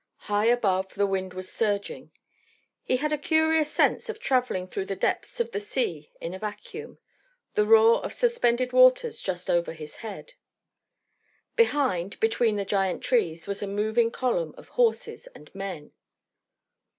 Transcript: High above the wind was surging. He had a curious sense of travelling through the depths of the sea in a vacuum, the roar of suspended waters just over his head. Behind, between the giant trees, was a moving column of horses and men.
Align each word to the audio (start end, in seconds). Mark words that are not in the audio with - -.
High 0.21 0.45
above 0.47 0.95
the 0.95 1.05
wind 1.05 1.35
was 1.35 1.53
surging. 1.53 2.09
He 2.81 2.97
had 2.97 3.13
a 3.13 3.19
curious 3.19 3.71
sense 3.71 4.09
of 4.09 4.17
travelling 4.17 4.65
through 4.67 4.85
the 4.85 4.95
depths 4.95 5.39
of 5.39 5.51
the 5.51 5.59
sea 5.59 6.11
in 6.19 6.33
a 6.33 6.39
vacuum, 6.39 6.97
the 7.53 7.67
roar 7.67 8.03
of 8.03 8.11
suspended 8.11 8.73
waters 8.73 9.21
just 9.21 9.47
over 9.47 9.73
his 9.73 9.97
head. 9.97 10.33
Behind, 11.55 12.19
between 12.19 12.55
the 12.55 12.65
giant 12.65 13.03
trees, 13.03 13.45
was 13.45 13.61
a 13.61 13.67
moving 13.67 14.09
column 14.09 14.55
of 14.57 14.69
horses 14.69 15.27
and 15.35 15.53
men. 15.53 15.91